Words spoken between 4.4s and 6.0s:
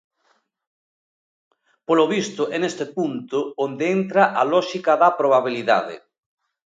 a lóxica da probabilidade.